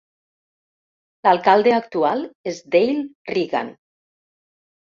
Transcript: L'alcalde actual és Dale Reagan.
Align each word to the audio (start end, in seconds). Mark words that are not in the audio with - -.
L'alcalde 1.27 1.75
actual 1.81 2.25
és 2.55 2.63
Dale 2.79 2.99
Reagan. 3.35 3.73